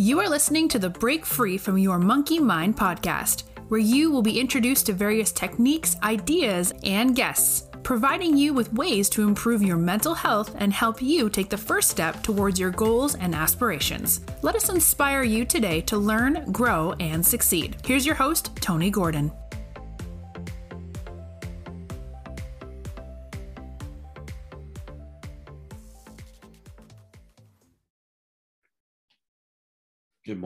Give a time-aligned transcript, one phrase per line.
[0.00, 4.22] You are listening to the Break Free from Your Monkey Mind podcast, where you will
[4.22, 9.76] be introduced to various techniques, ideas, and guests, providing you with ways to improve your
[9.76, 14.20] mental health and help you take the first step towards your goals and aspirations.
[14.42, 17.78] Let us inspire you today to learn, grow, and succeed.
[17.84, 19.32] Here's your host, Tony Gordon.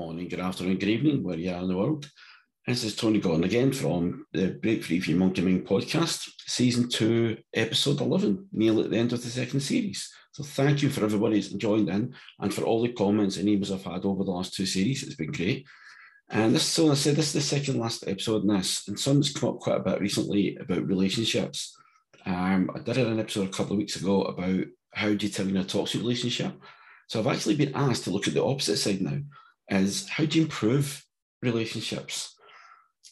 [0.02, 2.10] Morning, good afternoon, good evening, where you are in the world.
[2.66, 8.00] This is Tony Gordon again from the Break Free from Monkey podcast, season two, episode
[8.00, 10.12] 11, nearly at the end of the second series.
[10.32, 13.72] So thank you for everybody who's joined in and for all the comments and emails
[13.72, 15.04] I've had over the last two series.
[15.04, 15.68] It's been great.
[16.30, 19.32] And this, so I said, this is the second last episode in this, and something's
[19.32, 21.78] come up quite a bit recently about relationships.
[22.26, 24.64] Um, I did an episode a couple of weeks ago about
[24.94, 26.54] how do you terminate a toxic relationship.
[27.06, 29.20] So I've actually been asked to look at the opposite side now
[29.72, 31.04] is how do you improve
[31.42, 32.36] relationships?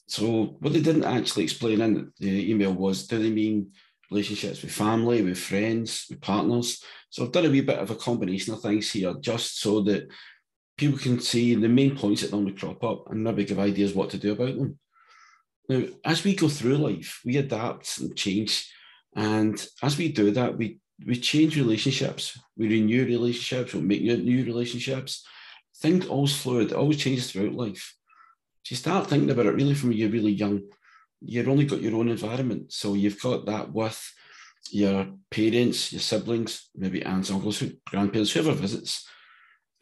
[0.09, 3.73] So what they didn't actually explain in the email was, do they mean
[4.11, 6.83] relationships with family, with friends, with partners?
[7.11, 10.09] So I've done a wee bit of a combination of things here, just so that
[10.77, 14.11] people can see the main points that normally crop up and maybe give ideas what
[14.11, 14.79] to do about them.
[15.69, 18.69] Now, as we go through life, we adapt and change.
[19.15, 24.45] And as we do that, we, we change relationships, we renew relationships, we make new
[24.45, 25.25] relationships,
[25.81, 27.95] things always fluid, always changes throughout life.
[28.69, 30.63] You start thinking about it really from when you're really young.
[31.21, 32.73] You've only got your own environment.
[32.73, 34.01] So you've got that with
[34.71, 39.09] your parents, your siblings, maybe aunts, uncles, grandparents, whoever visits.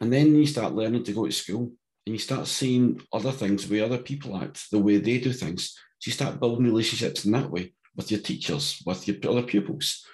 [0.01, 1.71] And then you start learning to go to school
[2.05, 5.33] and you start seeing other things, the way other people act, the way they do
[5.33, 5.75] things.
[5.99, 10.05] So you start building relationships in that way with your teachers, with your other pupils.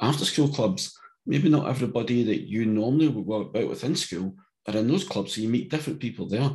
[0.00, 4.34] After school clubs, maybe not everybody that you normally would work about within school
[4.66, 6.50] are in those clubs, so you meet different people there.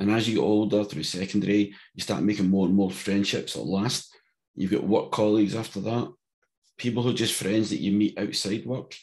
[0.00, 3.62] And as you get older through secondary, you start making more and more friendships that
[3.62, 4.14] last.
[4.54, 6.12] You've got work colleagues after that,
[6.76, 8.94] people who are just friends that you meet outside work,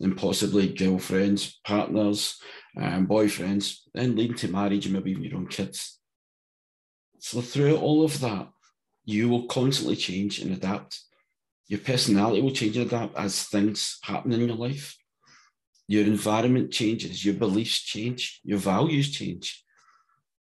[0.00, 2.40] and possibly girlfriends, partners,
[2.76, 5.98] um, boyfriends, then leading to marriage and maybe even your own kids.
[7.18, 8.48] So through all of that,
[9.04, 11.00] you will constantly change and adapt.
[11.66, 14.96] Your personality will change and adapt as things happen in your life
[15.88, 19.64] your environment changes, your beliefs change, your values change.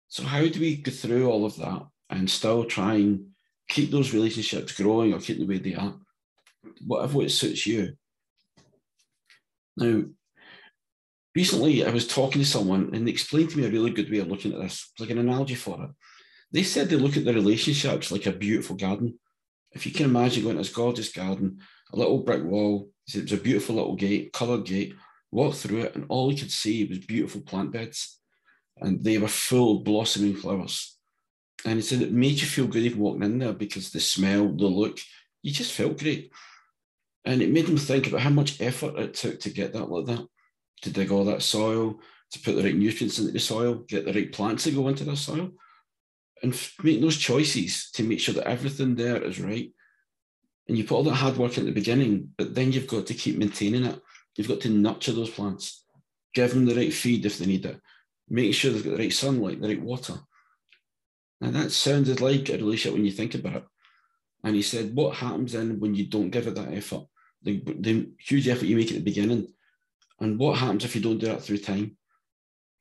[0.07, 3.28] So, how do we go through all of that and still try and
[3.68, 5.94] keep those relationships growing or keep the way they are?
[6.88, 7.97] Whatever it suits you.
[9.75, 10.06] Now,
[11.35, 14.19] recently I was talking to someone and they explained to me a really good way
[14.19, 15.90] of looking at this, like an analogy for it.
[16.53, 19.19] They said they look at the relationships like a beautiful garden.
[19.73, 21.59] If you can imagine going to this gorgeous garden,
[21.91, 24.96] a little brick wall, it was a beautiful little gate, coloured gate,
[25.31, 28.19] walked through it, and all you could see was beautiful plant beds,
[28.77, 30.97] and they were full of blossoming flowers.
[31.65, 34.47] And he said it made you feel good even walking in there because the smell,
[34.51, 34.99] the look,
[35.41, 36.31] you just felt great.
[37.25, 40.05] And it made him think about how much effort it took to get that like
[40.05, 40.27] that,
[40.83, 41.99] to dig all that soil,
[42.31, 45.03] to put the right nutrients into the soil, get the right plants to go into
[45.03, 45.51] the soil,
[46.43, 49.71] and make those choices to make sure that everything there is right.
[50.67, 53.13] And you put all that hard work at the beginning, but then you've got to
[53.13, 53.99] keep maintaining it.
[54.35, 55.84] You've got to nurture those plants,
[56.34, 57.79] give them the right feed if they need it,
[58.29, 60.16] make sure they've got the right sunlight, the right water.
[61.41, 63.63] And that sounded like a relationship when you think about it.
[64.44, 67.03] And he said, What happens then when you don't give it that effort?
[67.44, 69.47] The, the huge effort you make at the beginning.
[70.19, 71.97] And what happens if you don't do that through time?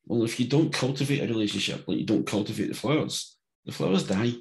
[0.06, 4.06] Well, if you don't cultivate a relationship, like you don't cultivate the flowers, the flowers
[4.06, 4.32] die.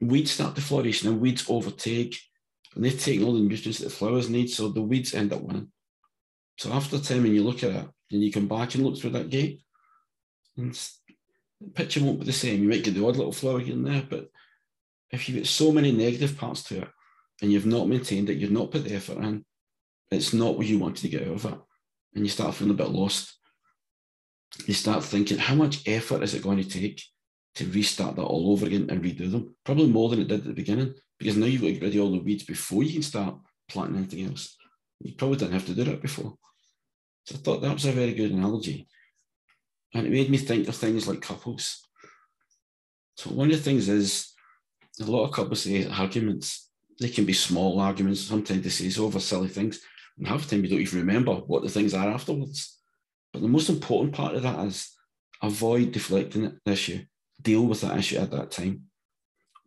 [0.00, 2.18] Weeds start to flourish and weeds overtake,
[2.74, 5.42] and they've taken all the nutrients that the flowers need, so the weeds end up
[5.42, 5.70] winning.
[6.56, 9.10] So after time, and you look at it and you come back and look through
[9.10, 9.62] that gate,
[10.56, 10.72] and
[11.60, 12.62] the picture won't be the same.
[12.62, 14.28] You might get the odd little flower here and there, but
[15.10, 16.88] if you get so many negative parts to it
[17.42, 19.44] and you've not maintained it, you've not put the effort in,
[20.10, 21.58] it's not what you wanted to get out of it.
[22.14, 23.36] And you start feeling a bit lost.
[24.66, 27.02] You start thinking, how much effort is it going to take
[27.56, 29.56] to restart that all over again and redo them?
[29.64, 31.96] Probably more than it did at the beginning, because now you've got to get rid
[31.96, 33.36] of all the weeds before you can start
[33.68, 34.56] planting anything else.
[35.04, 36.34] You probably didn't have to do that before.
[37.24, 38.88] So I thought that was a very good analogy.
[39.92, 41.86] And it made me think of things like couples.
[43.16, 44.32] So one of the things is
[45.00, 46.70] a lot of couples say arguments,
[47.00, 48.22] they can be small arguments.
[48.22, 49.80] Sometimes they say over silly things.
[50.16, 52.80] And half the time you don't even remember what the things are afterwards.
[53.32, 54.90] But the most important part of that is
[55.42, 57.04] avoid deflecting the issue.
[57.42, 58.84] Deal with that issue at that time.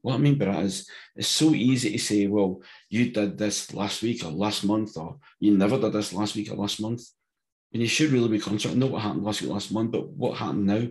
[0.07, 3.73] What I mean by that is it's so easy to say, well, you did this
[3.73, 7.01] last week or last month, or you never did this last week or last month.
[7.73, 10.37] And you should really be concentrating not what happened last week, last month, but what
[10.37, 10.87] happened now.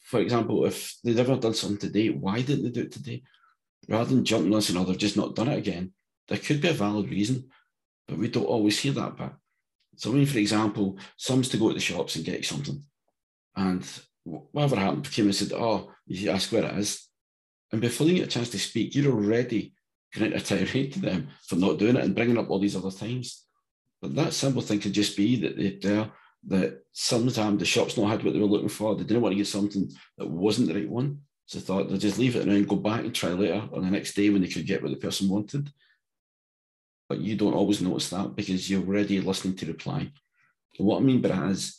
[0.00, 3.22] For example, if they'd ever done something today, why didn't they do it today?
[3.88, 5.92] Rather than jumping on saying, oh, they've just not done it again.
[6.26, 7.48] There could be a valid reason,
[8.08, 9.30] but we don't always hear that bit.
[9.98, 12.82] So, I mean, for example, someone's to go to the shops and get something,
[13.54, 13.86] and
[14.24, 17.06] whatever happened, came and said, oh, you ask where it is.
[17.72, 19.74] And before you get a chance to speak, you're already
[20.14, 22.90] going to tirade to them for not doing it and bringing up all these other
[22.90, 23.44] times.
[24.02, 26.10] But that simple thing could just be that they, there
[26.48, 28.94] that sometimes the shop's not had what they were looking for.
[28.94, 31.20] They didn't want to get something that wasn't the right one.
[31.46, 33.84] So they thought they'll just leave it and then go back and try later on
[33.84, 35.70] the next day when they could get what the person wanted.
[37.08, 40.12] But you don't always notice that because you're already listening to reply.
[40.78, 41.78] what I mean by that is,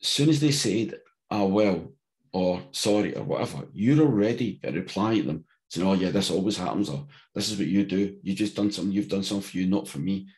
[0.00, 0.94] as soon as they said,
[1.30, 1.92] ah, well,
[2.32, 6.56] or sorry, or whatever, you're already a reply to them saying, oh, yeah, this always
[6.56, 8.16] happens, or this is what you do.
[8.22, 10.28] You just done something, you've done something for you, not for me.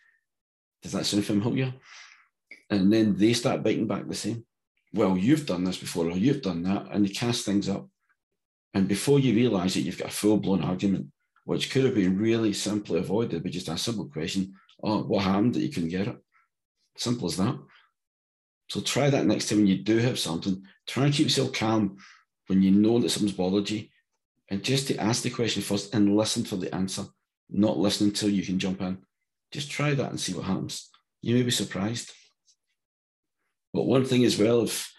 [0.83, 1.73] Does that sound familiar?
[2.71, 4.45] And then they start biting back the same.
[4.93, 7.89] Well, you've done this before, or you've done that, and they cast things up.
[8.75, 11.07] And before you realize it, you've got a full blown argument,
[11.45, 15.55] which could have been really simply avoided by just a simple question Oh, what happened
[15.55, 16.17] that you couldn't get it?
[16.97, 17.57] Simple as that.
[18.69, 20.63] So try that next time when you do have something.
[20.87, 21.99] Try and keep yourself calm
[22.47, 23.87] when you know that something's bothered you.
[24.49, 27.05] And just to ask the question first and listen for the answer,
[27.51, 28.99] not listen until you can jump in.
[29.51, 30.91] Just try that and see what happens.
[31.21, 32.13] You may be surprised.
[33.73, 34.93] But one thing as well, if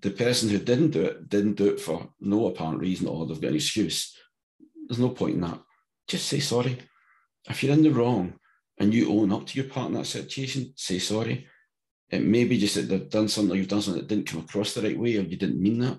[0.00, 3.40] the person who didn't do it didn't do it for no apparent reason or they've
[3.40, 4.16] got an excuse,
[4.88, 5.60] there's no point in that.
[6.08, 6.78] Just say sorry.
[7.48, 8.34] If you're in the wrong
[8.78, 11.46] and you own up to your part in that situation, say sorry.
[12.10, 14.40] It may be just that they've done something or you've done something that didn't come
[14.40, 15.98] across the right way or you didn't mean that.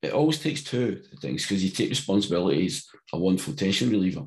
[0.00, 4.26] It always takes two things because you take responsibility as a wonderful tension reliever.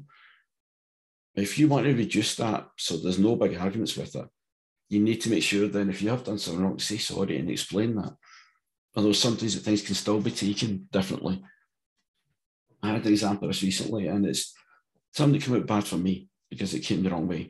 [1.33, 4.27] If you want to reduce that so there's no big arguments with it,
[4.89, 7.49] you need to make sure then if you have done something wrong, say sorry and
[7.49, 8.13] explain that.
[8.95, 11.41] Although sometimes that things can still be taken differently.
[12.83, 14.53] I had an example of this recently, and it's
[15.13, 17.49] something that came out bad for me because it came the wrong way.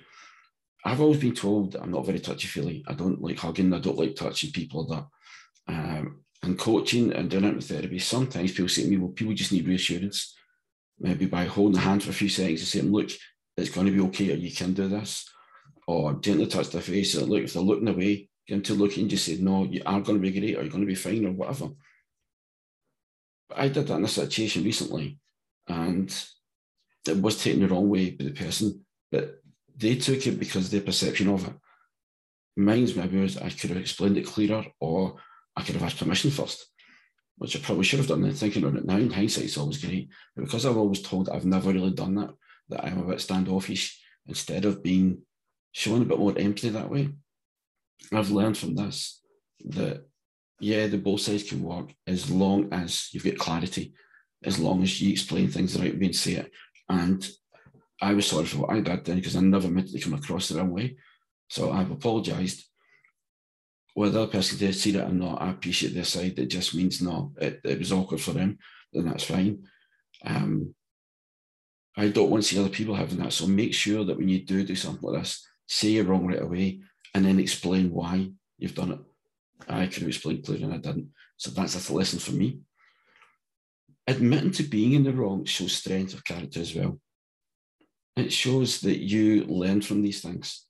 [0.84, 2.84] I've always been told I'm not very touchy feely.
[2.88, 3.74] I don't like hugging.
[3.74, 4.88] I don't like touching people.
[4.88, 5.06] That
[5.68, 8.00] um, and coaching and doing it with therapy.
[8.00, 10.36] Sometimes people say to me, "Well, people just need reassurance."
[11.00, 13.12] Maybe by holding the hand for a few seconds and saying, "Look,
[13.58, 15.30] it's going to be okay, or you can do this,"
[15.88, 17.16] or gently touch their face.
[17.16, 19.82] And look, if they're looking away, get them to look and just say, "No, you
[19.86, 21.70] are going to be great, or you're going to be fine, or whatever."
[23.50, 25.20] But I did that in a situation recently,
[25.68, 26.12] and
[27.08, 29.41] it was taken the wrong way by the person, but
[29.82, 31.54] they took it because their perception of it.
[32.56, 35.18] Mine's maybe was I could have explained it clearer, or
[35.56, 36.68] I could have asked permission first,
[37.38, 38.24] which I probably should have done.
[38.24, 40.10] And thinking on it now, in hindsight, it's always great.
[40.36, 42.32] But because I've always told I've never really done that,
[42.70, 45.24] that I'm a bit standoffish, instead of being
[45.72, 47.10] showing a bit more empathy that way,
[48.14, 49.22] I've learned from this
[49.66, 50.06] that
[50.60, 53.94] yeah, the both sides can work as long as you've got clarity,
[54.44, 56.52] as long as you explain things the right way and say it.
[56.88, 57.28] And
[58.02, 60.50] I was sorry for what I did then because I never meant to come across
[60.50, 60.98] the wrong way.
[61.50, 62.66] So I've apologised.
[63.94, 66.40] Whether the person did see that or not, I appreciate their side.
[66.40, 68.58] It just means no, it, it was awkward for them,
[68.94, 69.68] then that's fine.
[70.24, 70.74] Um,
[71.98, 73.34] I don't want to see other people having that.
[73.34, 76.42] So make sure that when you do do something like this, say you're wrong right
[76.42, 76.82] away
[77.14, 79.00] and then explain why you've done it.
[79.68, 81.10] I could have explained clearly and I didn't.
[81.38, 82.60] So that's a lesson for me.
[84.08, 87.00] Admitting to being in the wrong shows strength of character as well.
[88.22, 90.66] It shows that you learn from these things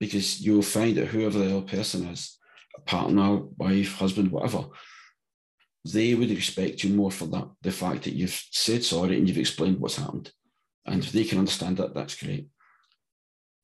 [0.00, 2.38] because you'll find that whoever the other person is,
[2.76, 4.66] a partner, wife, husband, whatever,
[5.84, 7.48] they would respect you more for that.
[7.62, 10.32] The fact that you've said sorry and you've explained what's happened.
[10.84, 12.48] And if they can understand that, that's great.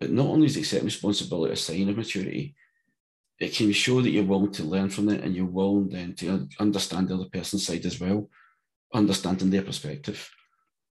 [0.01, 2.55] But not only is accepting responsibility a sign of maturity,
[3.39, 6.49] it can show that you're willing to learn from it and you're willing then to
[6.61, 8.29] understand the other person's side as well,
[8.95, 10.31] understanding their perspective.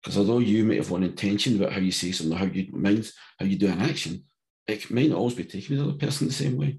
[0.02, 3.10] Because although you may have one intention about how you say something, how you mind,
[3.38, 4.24] how you do an action,
[4.66, 6.78] it may not always be taken by the other person the same way.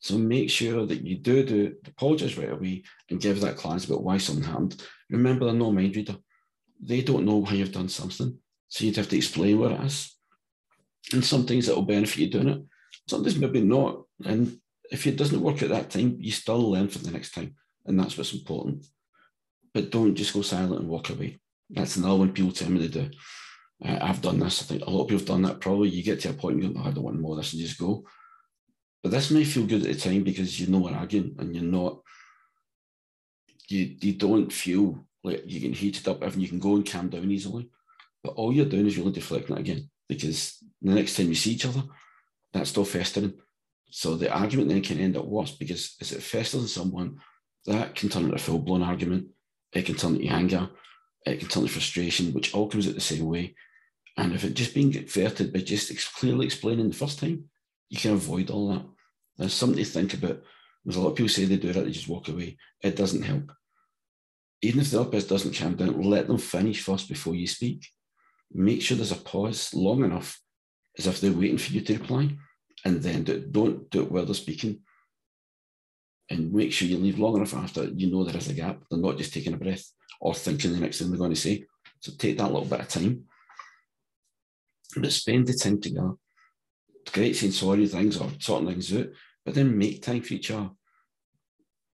[0.00, 4.02] So make sure that you do do apologize right away and give that client about
[4.02, 4.82] why something happened.
[5.10, 6.16] Remember, they're no mind reader.
[6.80, 8.38] They don't know how you've done something.
[8.68, 10.16] So you'd have to explain what it is.
[11.12, 12.62] And some things that will benefit you doing it.
[13.08, 14.04] Sometimes maybe not.
[14.24, 14.58] And
[14.90, 17.54] if it doesn't work at that time, you still learn for the next time.
[17.84, 18.86] And that's what's important.
[19.74, 21.40] But don't just go silent and walk away.
[21.70, 23.10] That's another one people tell me to do.
[23.84, 24.62] Uh, I've done this.
[24.62, 25.60] I think a lot of people have done that.
[25.60, 27.52] Probably you get to a point where you go, I don't want more of this
[27.52, 28.04] and just go.
[29.02, 31.64] But this may feel good at the time because you know we're arguing and you're
[31.64, 32.00] not,
[33.68, 36.90] you, you don't feel like you can heat it up and you can go and
[36.90, 37.70] calm down easily.
[38.22, 41.52] But all you're doing is really deflecting it again because the next time you see
[41.52, 41.82] each other,
[42.52, 43.34] that's still festering.
[43.90, 47.20] So the argument then can end up worse because as it festers in someone,
[47.66, 49.28] that can turn into a full blown argument.
[49.72, 50.68] It can turn into anger.
[51.26, 53.54] It can turn into frustration, which all comes out the same way.
[54.16, 57.44] And if it just being verted by just clearly explaining the first time,
[57.88, 58.84] you can avoid all that.
[59.36, 60.42] There's something to think about.
[60.84, 62.56] There's a lot of people say they do it, they just walk away.
[62.82, 63.52] It doesn't help.
[64.62, 67.86] Even if the other person doesn't calm down, let them finish first before you speak.
[68.52, 70.40] Make sure there's a pause long enough
[70.98, 72.36] as if they're waiting for you to reply
[72.84, 74.80] and then do, don't do it while they're speaking.
[76.30, 78.82] And make sure you leave long enough after you know there is a gap.
[78.88, 79.84] They're not just taking a breath
[80.20, 81.64] or thinking the next thing they're going to say.
[82.00, 83.24] So take that little bit of time.
[84.96, 86.12] But spend the time together.
[87.02, 89.08] It's great saying sorry things or sorting things out,
[89.44, 90.70] but then make time for each other.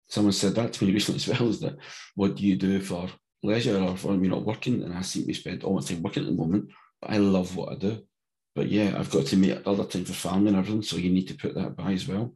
[0.08, 1.76] Someone said that to me recently as well, is that
[2.14, 3.08] what do you do for
[3.42, 4.82] leisure or for me not working?
[4.82, 6.70] And I seem to spend all my time working at the moment,
[7.00, 8.02] but I love what I do.
[8.54, 11.28] But yeah, I've got to make other time for family and everything, so you need
[11.28, 12.34] to put that by as well.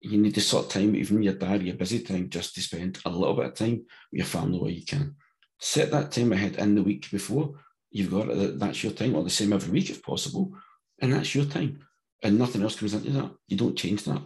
[0.00, 3.10] You need to sort time, even your diary, your busy time, just to spend a
[3.10, 5.16] little bit of time with your family where you can.
[5.58, 7.54] Set that time ahead in the week before.
[7.90, 10.52] You've got it, that's your time, or the same every week if possible,
[11.00, 11.80] and that's your time.
[12.22, 13.32] And nothing else comes into that.
[13.48, 14.22] You don't change that.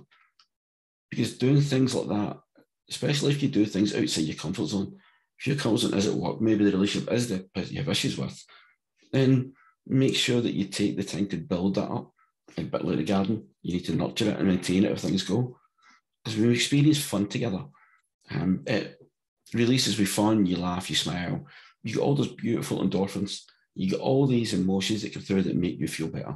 [1.10, 2.38] Because doing things like that,
[2.88, 4.96] especially if you do things outside your comfort zone,
[5.38, 7.88] if your comfort zone is at work, maybe the relationship is the person you have
[7.88, 8.44] issues with,
[9.12, 9.54] then
[9.86, 12.12] make sure that you take the time to build that up.
[12.56, 15.24] A bit like the garden, you need to nurture it and maintain it if things
[15.24, 15.56] go.
[16.26, 17.64] When we experience fun together,
[18.30, 18.98] um, it
[19.52, 21.46] releases with fun, you laugh, you smile,
[21.82, 23.42] you get all those beautiful endorphins,
[23.74, 26.34] you get all these emotions that come through that make you feel better.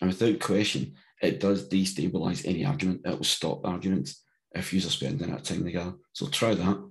[0.00, 3.02] And without question, it does destabilize any argument.
[3.04, 5.94] It will stop arguments if you're spending that time together.
[6.12, 6.90] So try that.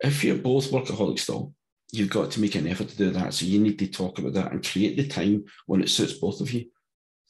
[0.00, 1.54] If you're both workaholics still,
[1.92, 3.34] you've got to make an effort to do that.
[3.34, 6.40] So you need to talk about that and create the time when it suits both
[6.40, 6.66] of you.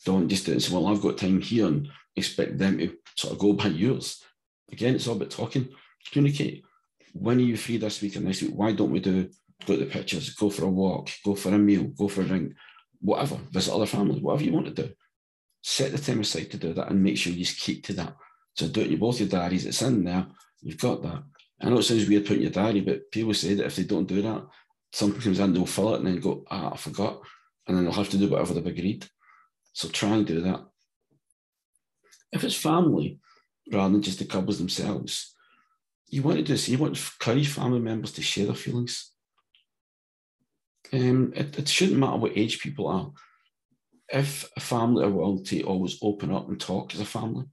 [0.05, 2.97] Don't just do it and say, well, I've got time here and expect them to
[3.17, 4.23] sort of go by yours.
[4.71, 5.69] Again, it's all about talking.
[6.13, 6.65] Communicate.
[7.13, 8.53] When are you free this week and next week?
[8.55, 9.31] Why don't we do
[9.67, 12.25] go to the pictures, go for a walk, go for a meal, go for a
[12.25, 12.53] drink,
[13.01, 14.91] whatever, visit other families, whatever you want to do.
[15.63, 18.15] Set the time aside to do that and make sure you just keep to that.
[18.55, 20.27] So do it in both your diaries, it's in there,
[20.63, 21.23] you've got that.
[21.61, 24.07] I know it sounds weird putting your diary, but people say that if they don't
[24.07, 24.47] do that,
[24.93, 27.21] something comes in, they'll fill it and then go, ah, I forgot.
[27.67, 29.07] And then they'll have to do whatever they've agreed.
[29.73, 30.65] So try and do that.
[32.33, 33.19] If it's family,
[33.71, 35.35] rather than just the couples themselves,
[36.09, 39.13] you want to do this, you want to encourage family members to share their feelings.
[40.93, 43.11] Um, it, it shouldn't matter what age people are.
[44.09, 47.45] If a family are willing to always open up and talk as a family,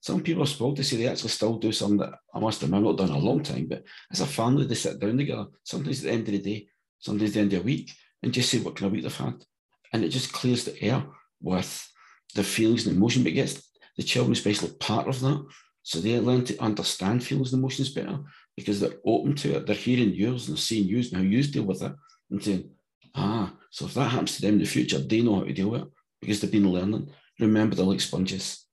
[0.00, 2.78] some people are spoiled to say they actually still do something that I must admit
[2.78, 6.00] I've not done a long time, but as a family, they sit down together, sometimes
[6.00, 6.66] at the end of the day,
[6.98, 9.16] sometimes at the end of the week, and just say what kind of week they've
[9.16, 9.44] had.
[9.92, 11.04] And it just clears the air
[11.40, 11.88] with
[12.34, 13.62] the feelings and emotion, but gets
[13.96, 15.44] the children especially part of that.
[15.82, 18.20] So they learn to understand feelings and emotions better
[18.56, 19.66] because they're open to it.
[19.66, 21.92] They're hearing yours and seeing yours and how you deal with it
[22.30, 22.70] and saying,
[23.14, 25.70] ah, so if that happens to them in the future, they know how to deal
[25.70, 25.88] with it
[26.20, 27.10] because they've been learning.
[27.40, 28.66] Remember, they're like sponges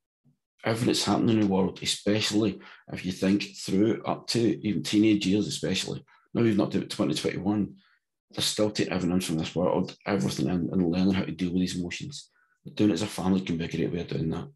[0.64, 2.60] everything that's happening in the world, especially
[2.92, 7.76] if you think through up to even teenage years, especially, maybe not to 2021,
[8.32, 11.62] they're still taking everything from this world, everything in, and learning how to deal with
[11.62, 12.30] these emotions.
[12.76, 14.50] Doing it as a family can be a great way of doing that.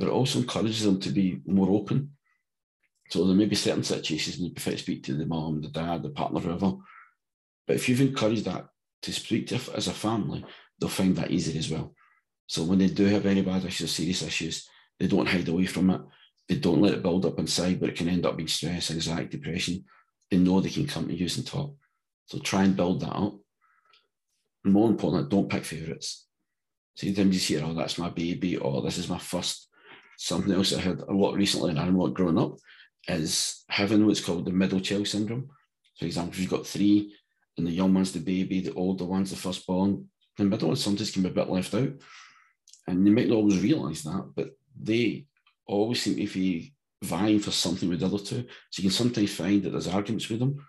[0.00, 2.12] But it also encourages them to be more open.
[3.10, 6.02] So there may be certain situations you prefer to speak to the mom, the dad,
[6.02, 6.72] the partner, whoever.
[7.66, 8.68] But if you've encouraged that
[9.02, 10.42] to speak to as a family,
[10.80, 11.94] they'll find that easier as well.
[12.46, 14.66] So when they do have any bad issues, serious issues,
[14.98, 16.00] they don't hide away from it.
[16.48, 19.36] They don't let it build up inside, but it can end up being stress, anxiety,
[19.36, 19.84] depression.
[20.30, 21.76] They know they can come to you and talk.
[22.24, 23.38] So try and build that up.
[24.64, 26.26] More importantly, don't pick favourites.
[26.94, 29.66] Sometimes you see, oh, that's my baby, or this is my first.
[30.22, 32.58] Something else I heard a lot recently, and I know growing up,
[33.08, 35.48] is having what's called the middle child syndrome.
[35.98, 37.14] For example, if you've got three,
[37.56, 41.10] and the young one's the baby, the older one's the firstborn, the middle one sometimes
[41.10, 41.92] can be a bit left out.
[42.86, 45.24] And you might not always realise that, but they
[45.66, 48.44] always seem to be vying for something with the other two.
[48.68, 50.62] So you can sometimes find that there's arguments with them,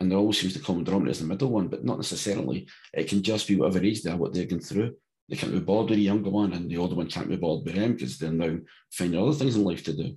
[0.00, 2.68] and there always seems to common denominator as the middle one, but not necessarily.
[2.94, 4.96] It can just be whatever age they are, what they're going through.
[5.28, 7.64] They can't be bored with the younger one, and the older one can't be bored
[7.64, 8.58] with them because they're now
[8.90, 10.16] finding other things in life to do.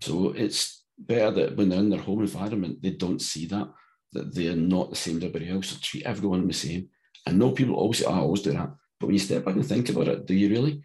[0.00, 3.68] So it's better that when they're in their home environment, they don't see that,
[4.12, 5.68] that they're not the same as everybody else.
[5.68, 6.88] So treat everyone the same.
[7.26, 8.74] I know people always say, I always do that.
[8.98, 10.82] But when you step back and think about it, do you really?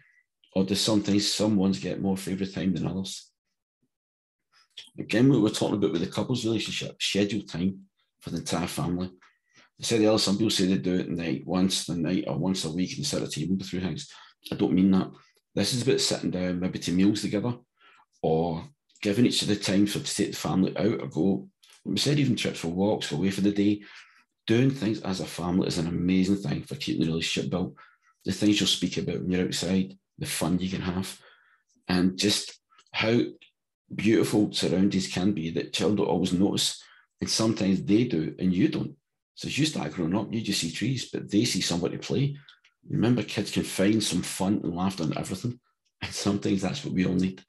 [0.54, 3.30] Or do sometimes some ones get more favourite time than others?
[4.98, 7.80] Again, we were talking about with the couples relationship, schedule time
[8.20, 9.10] for the entire family.
[9.80, 12.70] Said earlier, some people say they do it night once a night or once a
[12.70, 14.10] week and set a table to through things.
[14.50, 15.10] I don't mean that.
[15.54, 17.54] This is about sitting down, maybe to meals together,
[18.22, 18.64] or
[19.02, 21.48] giving each other time for to take the family out or go.
[21.84, 23.82] We said even trips for walks, away for the day.
[24.46, 27.74] Doing things as a family is an amazing thing for keeping the relationship built.
[28.24, 31.20] The things you'll speak about when you're outside, the fun you can have,
[31.86, 32.58] and just
[32.92, 33.20] how
[33.94, 36.82] beautiful surroundings can be that children always notice.
[37.20, 38.96] And sometimes they do and you don't.
[39.38, 42.36] So you start growing up, you just see trees, but they see to play.
[42.88, 45.60] Remember, kids can find some fun and laughter in everything.
[46.02, 47.40] And sometimes that's what we all need.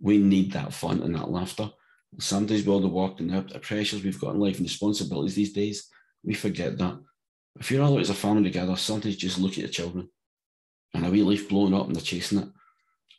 [0.00, 1.70] We need that fun and that laughter.
[2.12, 5.36] And sometimes with all the work and the pressures we've got in life and responsibilities
[5.36, 5.88] these days,
[6.24, 6.98] we forget that.
[7.60, 10.08] If you're all as a family together, sometimes just look at your children
[10.92, 12.48] and a wee leaf blowing up and they're chasing it,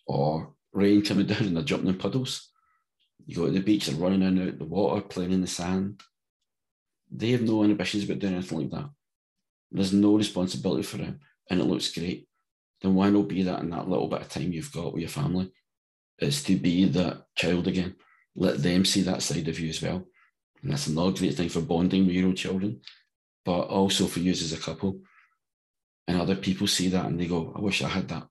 [0.08, 2.52] or rain coming down and they're jumping in puddles.
[3.26, 6.02] You go to the beach, they're running in out the water, playing in the sand.
[7.12, 8.90] They have no inhibitions about doing anything like that.
[9.72, 12.28] There's no responsibility for them, and it looks great.
[12.82, 15.10] Then why not be that in that little bit of time you've got with your
[15.10, 15.52] family?
[16.20, 17.96] Is to be that child again.
[18.36, 20.06] Let them see that side of you as well.
[20.62, 22.82] And that's another great thing for bonding with your own children,
[23.46, 25.00] but also for you as a couple.
[26.08, 28.28] And other people see that and they go, I wish I had that.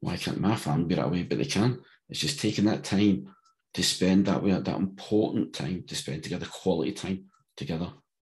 [0.00, 1.22] Why can't my family be that way?
[1.24, 1.80] But they can.
[2.08, 3.34] It's just taking that time
[3.72, 7.24] to spend that way, that important time to spend together, quality time
[7.56, 7.90] together.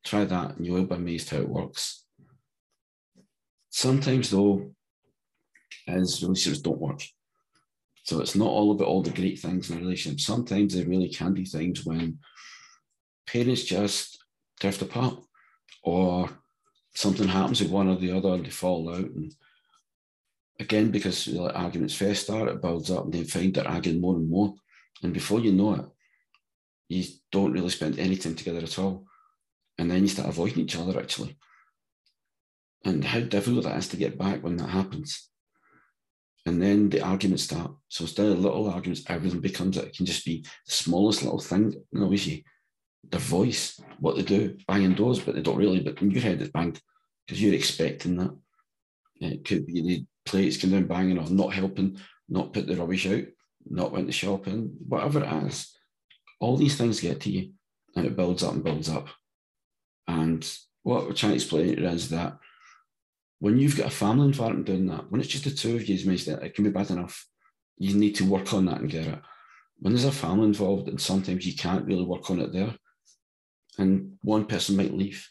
[0.03, 2.05] Try that and you will be amazed how it works.
[3.69, 4.71] Sometimes, though,
[5.87, 7.01] as relationships don't work.
[8.03, 10.21] So it's not all about all the great things in a relationship.
[10.21, 12.19] Sometimes there really can be things when
[13.27, 14.23] parents just
[14.59, 15.19] drift apart
[15.83, 16.29] or
[16.95, 19.03] something happens with one or the other and they fall out.
[19.03, 19.35] And
[20.59, 24.15] again, because like, arguments first start, it builds up and they find they're arguing more
[24.15, 24.55] and more.
[25.03, 25.85] And before you know it,
[26.89, 29.05] you don't really spend any time together at all.
[29.77, 31.37] And then you start avoiding each other actually.
[32.85, 35.29] And how difficult that is to get back when that happens.
[36.45, 37.71] And then the arguments start.
[37.89, 41.73] So instead of little arguments, everything becomes it can just be the smallest little thing.
[41.91, 42.41] You know, you
[43.09, 46.41] their voice, what they do, banging doors, but they don't really, but in your head
[46.41, 46.81] it's banged
[47.25, 48.35] because you're expecting that.
[49.19, 51.97] It could be the plates coming down banging or not helping,
[52.29, 53.23] not put the rubbish out,
[53.69, 55.76] not went to shopping, whatever it is.
[56.39, 57.51] All these things get to you
[57.95, 59.07] and it builds up and builds up.
[60.07, 60.47] And
[60.83, 62.37] what we're trying to explain is that
[63.39, 65.95] when you've got a family environment doing that, when it's just the two of you,
[66.11, 67.27] it can be bad enough.
[67.77, 69.19] You need to work on that and get it.
[69.79, 72.73] When there's a family involved, and sometimes you can't really work on it there,
[73.77, 75.27] and one person might leave.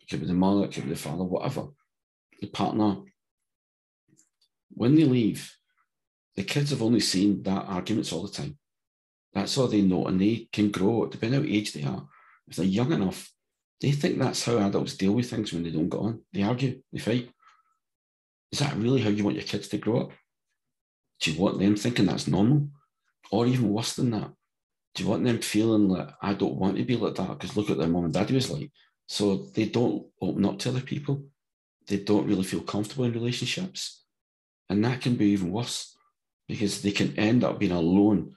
[0.00, 1.68] It could be the mother, it could be the father, whatever.
[2.40, 2.96] The partner.
[4.70, 5.54] When they leave,
[6.34, 8.58] the kids have only seen that arguments all the time.
[9.36, 12.08] That's all they know, and they can grow depending on how age they are.
[12.48, 13.30] If they're young enough,
[13.82, 16.22] they think that's how adults deal with things when they don't get on.
[16.32, 17.28] They argue, they fight.
[18.50, 20.12] Is that really how you want your kids to grow up?
[21.20, 22.68] Do you want them thinking that's normal?
[23.30, 24.32] Or even worse than that,
[24.94, 27.28] do you want them feeling like I don't want to be like that?
[27.28, 28.70] Because look at their mom and daddy was like.
[29.06, 31.24] So they don't open up to other people.
[31.86, 34.02] They don't really feel comfortable in relationships.
[34.70, 35.94] And that can be even worse
[36.48, 38.32] because they can end up being alone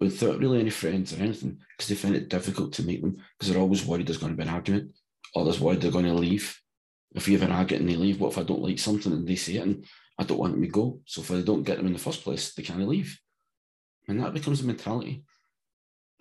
[0.00, 3.52] without really any friends or anything because they find it difficult to meet them because
[3.52, 4.92] they're always worried there's going to be an argument
[5.34, 6.60] or there's worried they're going to leave.
[7.14, 9.26] If you have an argument and they leave, what if I don't like something and
[9.26, 9.84] they say it and
[10.18, 11.00] I don't want them to go?
[11.06, 13.18] So if I don't get them in the first place, they can't leave.
[14.08, 15.24] And that becomes a mentality.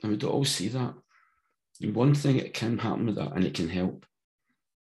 [0.01, 0.93] And we don't always see that.
[1.81, 4.05] One thing that can happen with that, and it can help,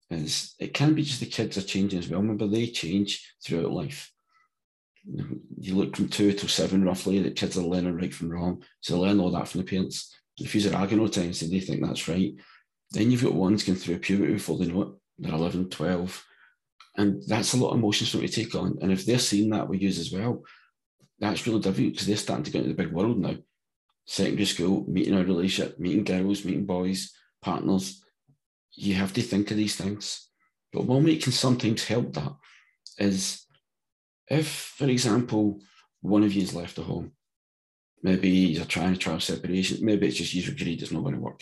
[0.09, 2.21] is it can be just the kids are changing as well.
[2.21, 4.11] Remember, they change throughout life.
[5.59, 8.63] You look from two to seven roughly, the kids are learning right from wrong.
[8.81, 10.13] So they learn all that from the parents.
[10.37, 12.33] If you're arguing all the time, so they think that's right.
[12.91, 14.89] Then you've got ones going through puberty before they know it.
[15.19, 16.25] They're 11, 12.
[16.97, 18.77] And that's a lot of emotions for them to take on.
[18.81, 20.43] And if they're seeing that with you as well,
[21.19, 23.35] that's really difficult because they're starting to get into the big world now
[24.05, 28.03] secondary school, meeting a relationship, meeting girls, meeting boys, partners.
[28.73, 30.29] You have to think of these things.
[30.71, 32.33] But one way it can sometimes help that
[32.97, 33.44] is
[34.27, 35.61] if, for example,
[36.01, 37.11] one of you is left the home,
[38.01, 41.21] maybe you're trying to try separation, maybe it's just you've agreed it's not going to
[41.21, 41.41] work.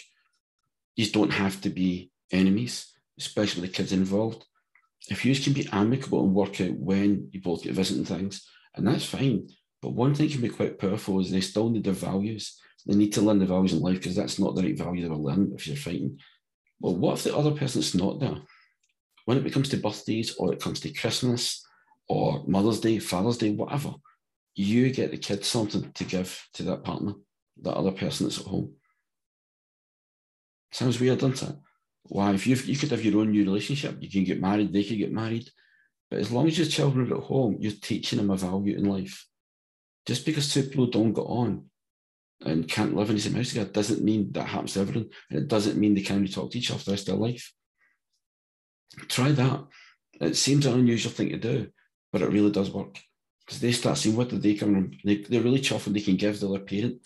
[0.96, 4.46] You don't have to be enemies, especially with the kids involved.
[5.10, 8.88] If you can be amicable and work out when you both get visiting things, and
[8.88, 9.48] that's fine.
[9.82, 12.58] But one thing can be quite powerful is they still need their values.
[12.86, 15.10] They need to learn the values in life because that's not the right value they
[15.10, 16.20] will learn if you're fighting.
[16.80, 18.38] Well, what if the other person's not there?
[19.26, 21.66] When it comes to birthdays or it comes to Christmas
[22.08, 23.94] or Mother's Day, Father's Day, whatever,
[24.56, 27.14] you get the kids something to give to that partner,
[27.62, 28.74] that other person that's at home.
[30.72, 31.56] Sounds weird, doesn't it?
[32.04, 34.84] Why, if you you could have your own new relationship, you can get married, they
[34.84, 35.50] could get married,
[36.14, 38.86] But as long as your children are at home, you're teaching them a value in
[38.86, 39.26] life.
[40.06, 41.72] Just because two people don't get on
[42.46, 45.10] and can't live in the same house together doesn't mean that happens to everyone.
[45.32, 47.18] And it doesn't mean they can't really talk to each other for the rest of
[47.18, 47.52] their life.
[49.08, 49.64] Try that.
[50.22, 51.70] It seems an unusual thing to do,
[52.14, 53.02] but it really does work.
[53.46, 54.92] Because they start seeing what they come from.
[55.04, 57.02] They, they're really chuffed they can give their parent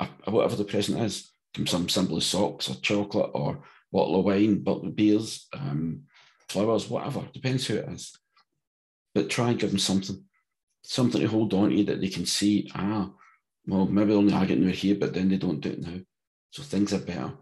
[0.00, 1.30] a, a whatever the present is,
[1.66, 6.02] some simple socks or chocolate or bottle of wine, bottle of beers, um,
[6.48, 8.16] flowers, whatever, depends who it is.
[9.14, 10.24] But try and give them something,
[10.82, 13.10] something to hold on to that they can see, ah,
[13.66, 16.00] well, maybe only arguing over here, but then they don't do it now.
[16.50, 17.32] So things are better.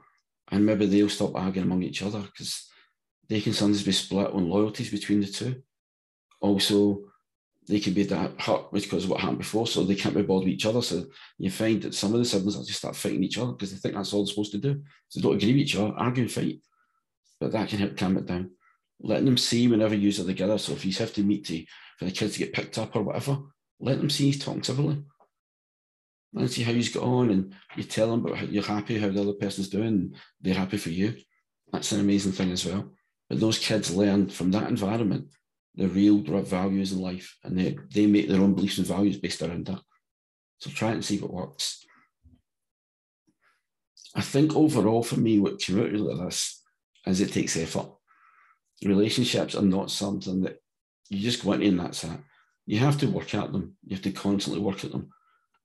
[0.50, 2.68] And maybe they'll stop arguing among each other because
[3.28, 5.62] they can sometimes be split on loyalties between the two.
[6.46, 7.00] Also,
[7.66, 10.44] they can be that hurt because of what happened before, so they can't be bothered
[10.44, 10.80] with each other.
[10.80, 11.04] So
[11.38, 13.94] you find that some of the siblings actually start fighting each other because they think
[13.94, 14.82] that's all they're supposed to do.
[15.08, 16.60] So they don't agree with each other, argue and fight.
[17.40, 18.52] But that can help calm it down.
[19.00, 20.58] Letting them see whenever you are together.
[20.58, 21.64] So if you have to meet to
[21.98, 23.38] for the kids to get picked up or whatever,
[23.80, 25.02] let them see he's talking civilly.
[26.32, 28.98] Let them see how he's got on and you tell them about how you're happy,
[28.98, 31.16] how the other person's doing, they're happy for you.
[31.72, 32.92] That's an amazing thing as well.
[33.28, 35.28] But those kids learn from that environment
[35.76, 39.42] the real values in life and they, they make their own beliefs and values based
[39.42, 39.80] around that.
[40.58, 41.84] So try and see what works.
[44.14, 46.62] I think overall for me, what came out of this
[47.06, 47.88] is it takes effort.
[48.82, 50.58] Relationships are not something that
[51.10, 52.18] you just go into and that's it.
[52.64, 53.76] You have to work at them.
[53.86, 55.10] You have to constantly work at them.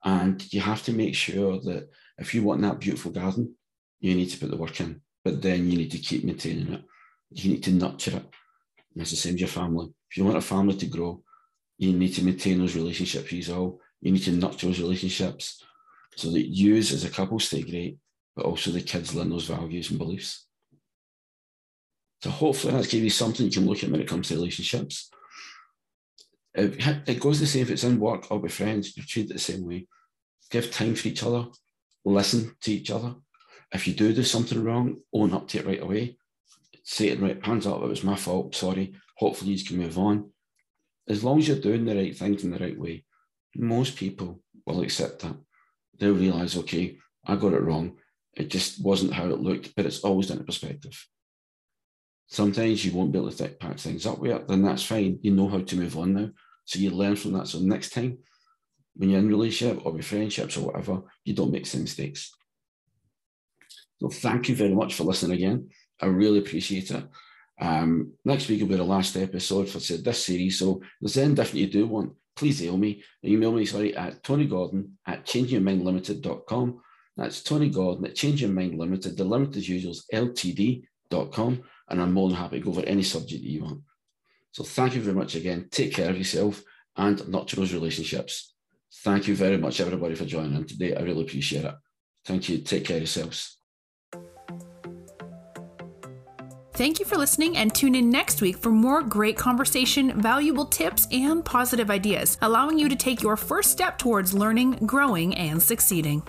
[0.03, 3.55] And you have to make sure that if you want that beautiful garden,
[3.99, 5.01] you need to put the work in.
[5.23, 6.83] But then you need to keep maintaining it.
[7.31, 8.25] You need to nurture it.
[8.93, 9.87] And it's the same as your family.
[10.09, 11.23] If you want a family to grow,
[11.77, 13.79] you need to maintain those relationships you all.
[14.01, 15.63] You need to nurture those relationships
[16.15, 17.97] so that you as a couple stay great,
[18.35, 20.45] but also the kids learn those values and beliefs.
[22.21, 25.09] So hopefully that's gave you something you can look at when it comes to relationships.
[26.53, 29.39] It goes the same if it's in work or with friends, you treat it the
[29.39, 29.87] same way.
[30.49, 31.47] Give time for each other,
[32.03, 33.15] listen to each other.
[33.71, 36.17] If you do do something wrong, own up to it right away.
[36.83, 40.31] Say it right, hands up, it was my fault, sorry hopefully you can move on.
[41.07, 43.05] As long as you're doing the right things in the right way,
[43.55, 45.35] most people will accept that.
[45.99, 47.97] They'll realize, okay, I got it wrong.
[48.33, 50.97] It just wasn't how it looked, but it's always done in perspective.
[52.27, 55.19] Sometimes you won't be able to th- patch things up with it, then that's fine.
[55.21, 56.29] You know how to move on now.
[56.65, 57.47] So you learn from that.
[57.47, 58.17] So next time,
[58.95, 62.31] when you're in relationship or with friendships or whatever, you don't make some mistakes.
[63.99, 65.69] So thank you very much for listening again.
[66.01, 67.03] I really appreciate it.
[67.59, 70.57] Um, next week will be the last episode for this series.
[70.57, 73.03] So if there's anything you do want, please email me.
[73.23, 76.81] Email me, sorry, at Tony Gordon at changingyourmindlimited.com.
[77.17, 79.15] That's Tony Gordon at Change Your Mind Limited.
[79.15, 81.63] The limit as usual is ltd.com.
[81.89, 83.81] And I'm more than happy to go over any subject that you want.
[84.51, 85.67] So thank you very much again.
[85.69, 86.63] Take care of yourself
[86.95, 88.53] and nurture those relationships.
[89.03, 90.95] Thank you very much, everybody, for joining today.
[90.95, 91.75] I really appreciate it.
[92.25, 92.59] Thank you.
[92.59, 93.60] Take care of yourselves.
[96.73, 101.05] Thank you for listening and tune in next week for more great conversation, valuable tips,
[101.11, 106.23] and positive ideas, allowing you to take your first step towards learning, growing, and succeeding.